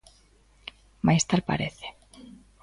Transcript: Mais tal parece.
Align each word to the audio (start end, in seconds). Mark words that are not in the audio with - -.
Mais 1.05 1.23
tal 1.29 1.41
parece. 1.49 1.87